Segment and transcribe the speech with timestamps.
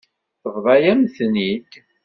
[0.41, 1.71] Tebḍa-yam-ten-id.